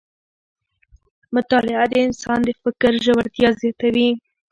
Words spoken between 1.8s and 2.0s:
د